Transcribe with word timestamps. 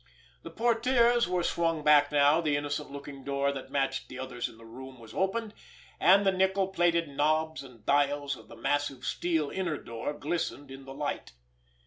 The 0.41 0.49
portières 0.49 1.27
were 1.27 1.43
swung 1.43 1.83
back 1.83 2.11
now, 2.11 2.41
the 2.41 2.57
innocent 2.57 2.89
looking 2.91 3.23
door 3.23 3.51
that 3.51 3.69
matched 3.69 4.09
the 4.09 4.17
others 4.17 4.49
in 4.49 4.57
the 4.57 4.65
room 4.65 4.97
was 4.97 5.13
opened, 5.13 5.53
and 5.99 6.25
the 6.25 6.31
nickel 6.31 6.69
plated 6.69 7.07
knobs 7.07 7.61
and 7.63 7.85
dials 7.85 8.35
of 8.35 8.47
the 8.47 8.55
massive 8.57 9.05
steel 9.05 9.51
inner 9.51 9.77
door 9.77 10.13
glistened 10.15 10.71
in 10.71 10.85
the 10.85 10.93
light. 10.95 11.33